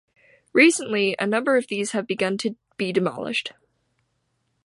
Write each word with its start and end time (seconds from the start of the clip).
Recently, 0.53 1.15
a 1.19 1.27
number 1.27 1.57
of 1.57 1.67
these 1.67 1.91
have 1.91 2.07
begun 2.07 2.35
to 2.39 2.55
be 2.75 2.91
demolished. 2.91 3.51